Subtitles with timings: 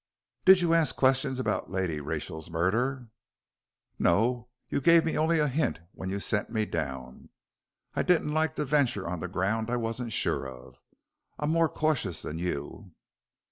[0.45, 3.09] "Did you ask questions about Lady Rachel's murder?"
[3.99, 4.47] "No.
[4.67, 7.29] You gave me only a hint when you sent me down.
[7.93, 10.81] I didn't like to venture on ground I wasn't sure of.
[11.37, 12.93] I'm more cautious than you."